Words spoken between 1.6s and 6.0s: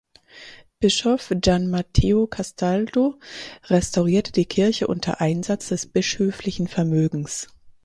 Matteo Castaldo restaurierte die Kirche unter Einsatz des